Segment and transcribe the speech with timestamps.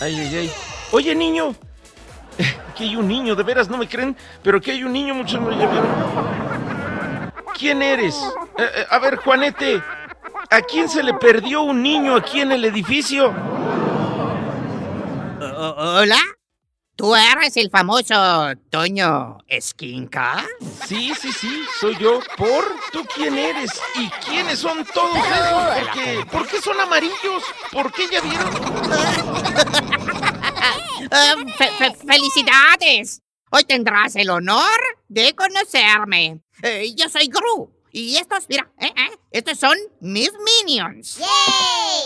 [0.00, 0.52] Ay, ay, ay.
[0.92, 1.54] Oye, niño.
[2.70, 5.38] Aquí hay un niño, de veras, no me creen, pero aquí hay un niño, muchos
[5.40, 5.50] me
[7.58, 8.14] ¿Quién eres?
[8.56, 9.82] Eh, eh, a ver, Juanete,
[10.48, 13.34] ¿a quién se le perdió un niño aquí en el edificio?
[15.38, 16.16] ¿Hola?
[17.00, 18.14] ¿Tú eres el famoso
[18.68, 20.44] Toño Esquinca?
[20.86, 22.20] Sí, sí, sí, soy yo.
[22.36, 22.62] ¿Por?
[22.92, 23.70] ¿Tú quién eres?
[23.94, 25.78] ¿Y quiénes son todos esos?
[25.78, 27.42] ¿Por qué, ¿Por qué son amarillos?
[27.72, 29.89] ¿Por qué ya vieron?
[30.60, 33.22] Uh, ¡Felicidades!
[33.50, 34.78] Hoy tendrás el honor
[35.08, 36.40] de conocerme.
[36.62, 37.70] Eh, yo soy Gru.
[37.92, 40.30] Y estos, mira, eh, eh, estos son mis
[40.62, 41.20] minions.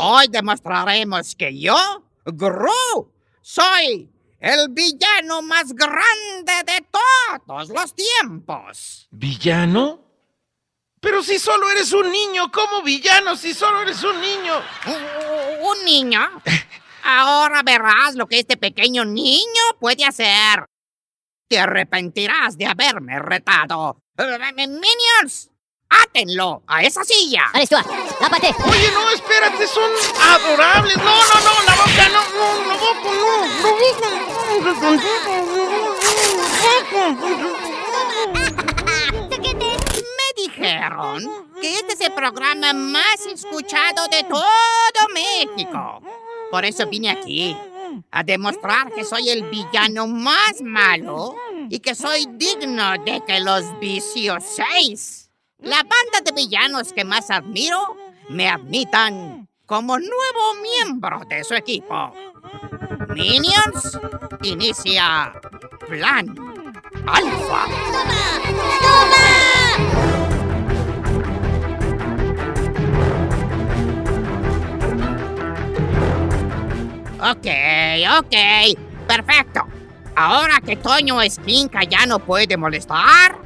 [0.00, 1.76] Hoy demostraremos que yo,
[2.24, 9.08] Gru, soy el villano más grande de todos los tiempos.
[9.10, 10.00] ¿Villano?
[11.00, 14.54] Pero si solo eres un niño, ¿cómo villano si solo eres un niño?
[15.60, 16.20] ¿Un niño?
[17.04, 20.64] Ahora verás lo que este pequeño niño puede hacer.
[21.48, 23.98] Te arrepentirás de haberme retado.
[24.56, 25.50] Minions,
[25.90, 27.44] átenlo a esa silla.
[28.20, 28.54] Tápate.
[28.64, 30.96] Oye, no, espérate, son adorables.
[30.96, 34.94] No, no, no, la boca no, no, la boca no,
[40.16, 46.00] Me dijeron que este es el programa más escuchado de todo México.
[46.54, 47.56] Por eso vine aquí,
[48.12, 51.34] a demostrar que soy el villano más malo
[51.68, 57.96] y que soy digno de que los vicioséis, la banda de villanos que más admiro,
[58.28, 62.14] me admitan como nuevo miembro de su equipo.
[63.08, 63.98] Minions,
[64.44, 65.32] inicia
[65.88, 66.36] Plan
[67.04, 67.66] Alfa.
[67.66, 68.80] ¡Toma!
[68.80, 69.53] ¡Toma!
[77.24, 77.46] Ok,
[78.18, 78.36] ok.
[79.08, 79.62] Perfecto.
[80.14, 83.38] Ahora que Toño Espinca ya no puede molestar,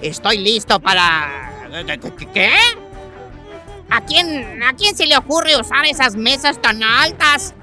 [0.00, 1.52] estoy listo para...
[2.32, 2.54] ¿Qué?
[3.90, 7.54] ¿A quién, ¿A quién se le ocurre usar esas mesas tan altas?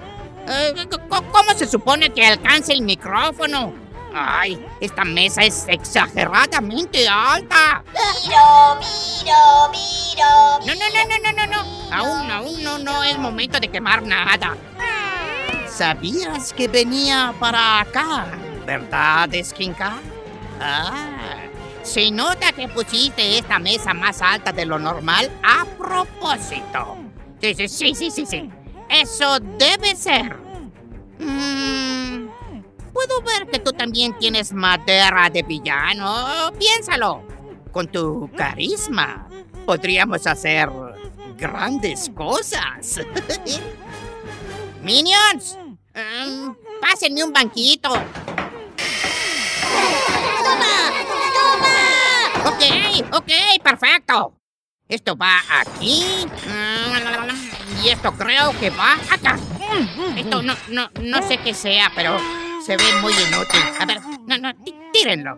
[0.47, 0.73] Eh,
[1.09, 3.73] ¿Cómo se supone que alcance el micrófono?
[4.13, 7.83] Ay, esta mesa es exageradamente alta.
[8.23, 10.59] Miro, miro, miro.
[10.67, 11.95] No, no, no, no, no, no, no.
[11.95, 14.55] Aún, aún no, no es momento de quemar nada.
[15.75, 18.27] ¿Sabías que venía para acá?
[18.63, 19.97] ¿Verdad, Esquinca?
[20.61, 21.45] Ah,
[21.81, 26.97] se nota que pusiste esta mesa más alta de lo normal a propósito.
[27.41, 28.25] Sí, sí, sí, sí, sí.
[28.27, 28.49] sí.
[28.87, 30.37] Eso debe ser.
[31.17, 32.27] Mm,
[32.93, 36.51] puedo ver que tú también tienes madera de villano.
[36.59, 37.23] Piénsalo.
[37.71, 39.27] Con tu carisma
[39.65, 40.69] podríamos hacer
[41.35, 43.01] grandes cosas.
[44.83, 45.57] Minions,
[45.95, 47.89] um, pásenme un banquito.
[50.43, 50.91] ¡Toma!
[51.33, 52.49] ¡Toma!
[52.49, 52.61] Ok,
[53.13, 53.31] ok,
[53.63, 54.33] perfecto.
[54.87, 56.27] Esto va aquí.
[57.83, 59.39] Y esto creo que va acá.
[60.15, 62.19] Esto no, no, no sé qué sea, pero
[62.65, 63.61] se ve muy inútil.
[63.79, 64.53] A ver, no, no,
[64.91, 65.35] tírenlo.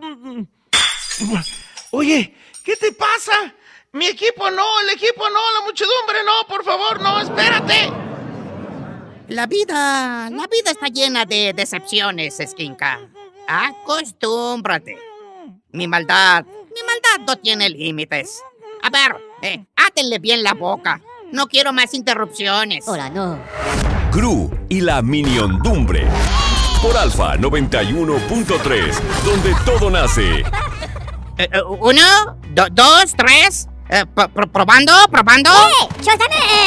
[1.92, 2.34] Oye,
[2.64, 3.54] ¿qué te pasa?
[3.92, 8.05] Mi equipo no, el equipo no, la muchedumbre no, por favor, no, espérate.
[9.28, 13.00] La vida, la vida está llena de decepciones, Esquinca.
[13.48, 14.96] Acostúmbrate.
[15.72, 18.40] Mi maldad, mi maldad no tiene límites.
[18.82, 21.00] A ver, eh, átenle bien la boca.
[21.32, 22.86] No quiero más interrupciones.
[22.86, 23.38] Hola, no.
[24.12, 26.06] Gru y la Miniondumbre.
[26.80, 30.44] Por Alfa 91.3, donde todo nace.
[31.38, 32.00] Eh, eh, uno,
[32.54, 33.68] do, dos, tres.
[33.90, 35.50] Eh, pro- pro- probando, probando.
[35.50, 35.88] ¡Eh!
[36.00, 36.65] ¡Eh!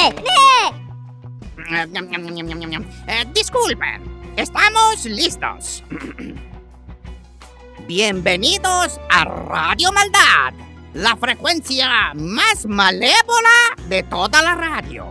[3.08, 5.82] Eh, disculpen, estamos listos.
[7.88, 10.54] Bienvenidos a Radio Maldad,
[10.94, 13.50] la frecuencia más malévola
[13.88, 15.08] de toda la radio.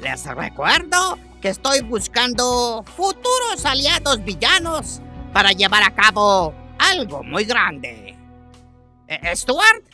[0.00, 5.00] Les recuerdo que estoy buscando futuros aliados villanos
[5.32, 8.16] para llevar a cabo algo muy grande.
[9.06, 9.84] Eh, Stuart,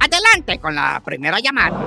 [0.00, 1.78] adelante con la primera llamada.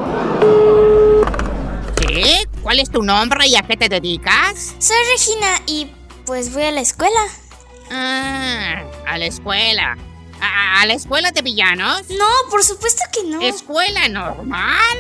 [1.97, 2.48] ¿Sí?
[2.63, 4.75] ¿Cuál es tu nombre y a qué te dedicas?
[4.79, 5.87] Soy Regina y
[6.25, 7.21] pues voy a la escuela.
[7.91, 9.97] Ah, a la escuela.
[10.41, 12.03] ¿A, a la escuela de villanos?
[12.09, 13.41] No, por supuesto que no.
[13.41, 14.97] ¿Escuela normal?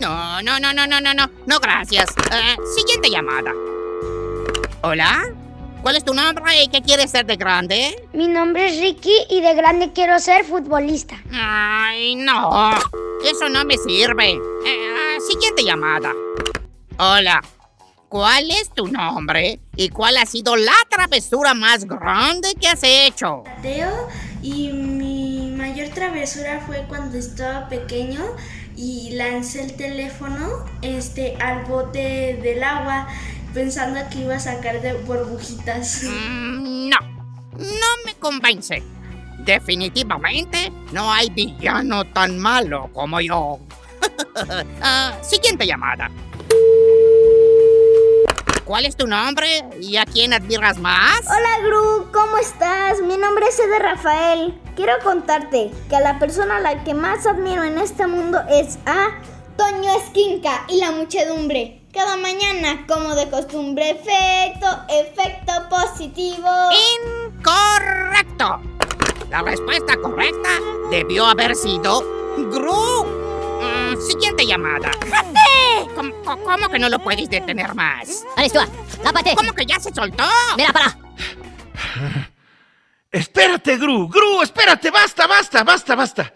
[0.00, 1.30] No, no, no, no, no, no, no.
[1.46, 2.10] No, gracias.
[2.32, 3.52] Eh, siguiente llamada.
[4.82, 5.26] ¿Hola?
[5.82, 7.96] ¿Cuál es tu nombre y qué quieres ser de grande?
[8.12, 11.16] Mi nombre es Ricky y de grande quiero ser futbolista.
[11.32, 12.70] Ay, no.
[13.24, 14.30] Eso no me sirve.
[14.32, 16.12] Eh, ah, siguiente llamada.
[17.00, 17.40] Hola.
[18.08, 19.60] ¿Cuál es tu nombre?
[19.76, 23.44] ¿Y cuál ha sido la travesura más grande que has hecho?
[23.62, 24.08] Teo
[24.42, 28.24] y mi mayor travesura fue cuando estaba pequeño
[28.76, 33.06] y lancé el teléfono este al bote del agua
[33.54, 36.02] pensando que iba a sacar de burbujitas.
[36.02, 36.96] Mm, no,
[37.58, 38.82] no me convence.
[39.44, 43.60] Definitivamente no hay villano tan malo como yo.
[44.80, 46.08] Ah, siguiente llamada.
[48.68, 51.22] ¿Cuál es tu nombre y a quién admiras más?
[51.26, 53.00] Hola Gru, ¿cómo estás?
[53.00, 54.60] Mi nombre es Eder Rafael.
[54.76, 58.78] Quiero contarte que a la persona a la que más admiro en este mundo es
[58.84, 59.22] a
[59.56, 61.80] Toño Esquinca y la muchedumbre.
[61.94, 66.50] Cada mañana, como de costumbre, efecto, efecto positivo.
[67.32, 68.60] Incorrecto.
[69.30, 70.50] La respuesta correcta
[70.90, 72.04] debió haber sido
[72.36, 73.06] Gru.
[73.62, 74.90] Mm, siguiente llamada.
[75.98, 78.24] ¿Cómo, que no lo puedes detener más?
[78.36, 78.68] Aristua,
[79.02, 79.34] tápate.
[79.34, 80.24] ¿Cómo que ya se soltó?
[80.56, 80.96] Mira, para.
[83.10, 86.34] Espérate, Gru, Gru, espérate, basta, basta, basta, basta.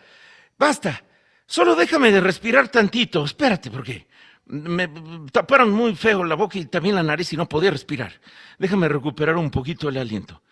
[0.59, 1.05] Basta.
[1.47, 4.09] Solo déjame de respirar tantito, espérate, porque
[4.47, 4.89] me
[5.31, 8.21] taparon muy feo la boca y también la nariz y no podía respirar.
[8.59, 10.43] Déjame recuperar un poquito el aliento.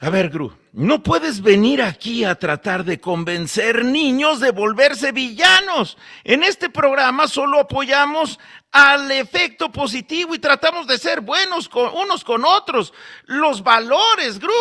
[0.00, 5.98] A ver, Gru, no puedes venir aquí a tratar de convencer niños de volverse villanos.
[6.22, 8.38] En este programa solo apoyamos
[8.70, 12.94] al efecto positivo y tratamos de ser buenos con, unos con otros.
[13.24, 14.52] Los valores, Gru.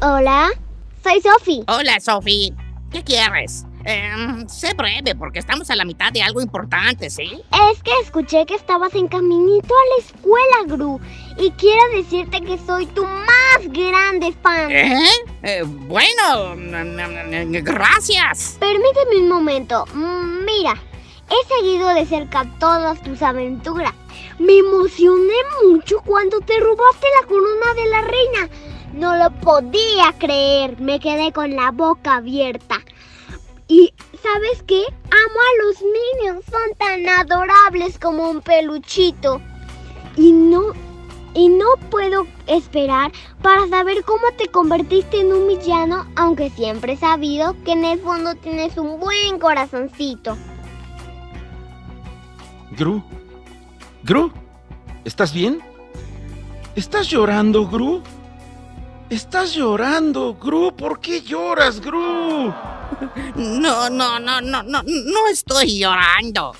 [0.00, 0.50] Hola,
[1.02, 1.64] soy Sofi.
[1.66, 2.54] Hola, Sophie.
[2.90, 3.66] ¿Qué quieres?
[3.84, 7.42] Em, sé breve porque estamos a la mitad de algo importante, ¿sí?
[7.72, 11.00] Es que escuché que estabas en caminito a la escuela, Gru.
[11.38, 14.70] Y quiero decirte que soy tu más grande fan.
[14.70, 15.08] ¿Eh?
[15.42, 18.56] Eh, bueno, mm, mm, mm, gracias.
[18.58, 19.84] Permíteme un momento.
[19.92, 20.80] Mira,
[21.30, 23.92] he seguido de cerca todas tus aventuras.
[24.38, 25.34] Me emocioné
[25.64, 28.48] mucho cuando te robaste la corona de la reina.
[28.92, 30.80] No lo podía creer.
[30.80, 32.76] Me quedé con la boca abierta.
[33.68, 33.92] Y
[34.22, 34.82] ¿sabes qué?
[34.82, 36.44] Amo a los Minions.
[36.46, 39.40] Son tan adorables como un peluchito.
[40.16, 40.72] Y no
[41.34, 43.10] y no puedo esperar
[43.42, 47.98] para saber cómo te convertiste en un villano, aunque siempre he sabido que en el
[48.00, 50.36] fondo tienes un buen corazoncito.
[52.76, 53.04] Gru,
[54.02, 54.32] Gru,
[55.04, 55.60] ¿estás bien?
[56.74, 58.02] ¿Estás llorando, Gru?
[59.10, 60.74] ¿Estás llorando, Gru?
[60.74, 62.52] ¿Por qué lloras, Gru?
[63.36, 66.54] No, no, no, no, no, no estoy llorando.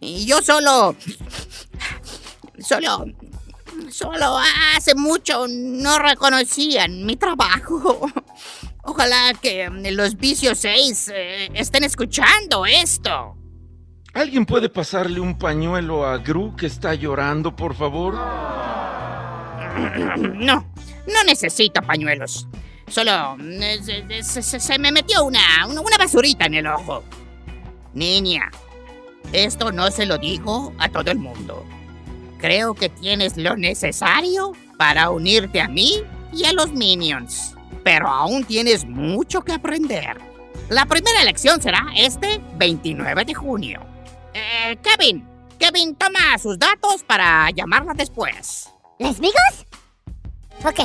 [0.00, 0.96] Yo solo...
[2.58, 3.06] Solo...
[3.90, 4.38] Solo
[4.76, 8.08] hace mucho no reconocían mi trabajo.
[8.84, 13.36] Ojalá que los vicios 6 eh, estén escuchando esto.
[14.14, 18.14] ¿Alguien puede pasarle un pañuelo a Gru que está llorando, por favor?
[20.34, 20.64] No,
[21.12, 22.46] no necesito pañuelos.
[22.86, 23.80] Solo eh,
[24.22, 27.02] se, me metió una, una basurita en el ojo.
[27.92, 28.52] Niña,
[29.32, 31.64] esto no se lo digo a todo el mundo.
[32.38, 36.02] Creo que tienes lo necesario para unirte a mí
[36.32, 37.56] y a los Minions.
[37.82, 40.18] Pero aún tienes mucho que aprender.
[40.68, 43.93] La primera elección será este 29 de junio.
[44.34, 45.26] Eh, Kevin,
[45.58, 48.68] Kevin, toma sus datos para llamarla después.
[48.98, 49.66] ¿Les migos?
[50.64, 50.80] Ok.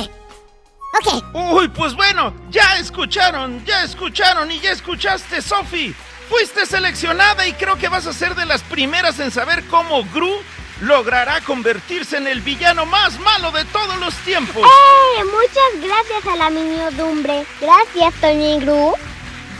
[0.98, 1.24] Ok.
[1.52, 5.94] Uy, pues bueno, ya escucharon, ya escucharon y ya escuchaste, Sophie.
[6.28, 10.32] Fuiste seleccionada y creo que vas a ser de las primeras en saber cómo Gru
[10.80, 14.62] logrará convertirse en el villano más malo de todos los tiempos.
[14.64, 15.24] ¡Eh!
[15.24, 17.44] Muchas gracias a la miniodumbre.
[17.60, 18.94] Gracias, Toño y Gru.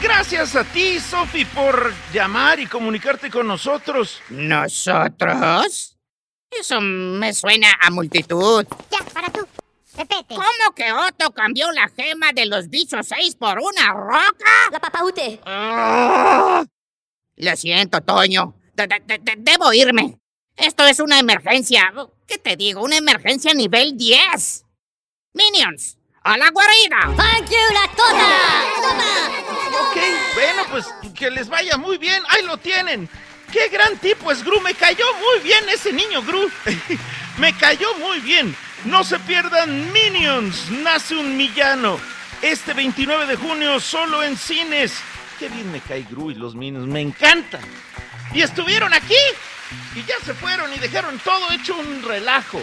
[0.02, 4.21] Gracias a ti, Sophie, por llamar y comunicarte con nosotros.
[4.30, 5.97] ¿Nosotros?
[6.50, 8.66] Eso me suena a multitud.
[8.90, 9.47] Ya, para tú.
[9.97, 10.35] Repete.
[10.35, 14.50] ¿Cómo que Otto cambió la gema de los bichos 6 por una roca?
[14.73, 15.40] La papaute.
[15.45, 16.64] Ah.
[17.37, 18.54] Lo siento, Toño.
[18.75, 20.19] De- de- de- de- debo irme.
[20.57, 21.92] Esto es una emergencia.
[22.26, 22.83] ¿Qué te digo?
[22.83, 24.64] Una emergencia nivel 10.
[25.35, 27.15] Minions, a la guarida.
[27.17, 28.29] ¡Thank you, la tota!
[29.81, 29.97] Ok,
[30.35, 32.23] bueno, pues que les vaya muy bien.
[32.29, 33.09] Ahí lo tienen.
[33.53, 34.61] ¡Qué gran tipo es Gru!
[34.61, 36.50] Me cayó muy bien ese niño, Gru.
[37.39, 38.55] Me cayó muy bien.
[38.85, 40.71] No se pierdan Minions.
[40.71, 41.99] Nace un villano.
[42.43, 44.95] Este 29 de junio solo en cines.
[45.39, 46.87] Qué bien me cae Gru y los Minions.
[46.87, 47.62] Me encantan.
[48.33, 49.15] Y estuvieron aquí.
[49.95, 52.62] Y ya se fueron y dejaron todo hecho un relajo.